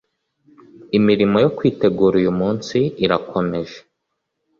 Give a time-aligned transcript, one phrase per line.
[0.97, 3.77] Imirimo yo kwitegura uyu munsi irakomeje